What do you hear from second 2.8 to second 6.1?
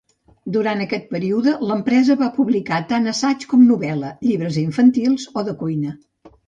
tant assaig com novel·la, llibres infantils o de cuina.